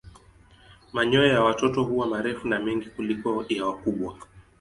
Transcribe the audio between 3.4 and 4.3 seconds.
ya wakubwa.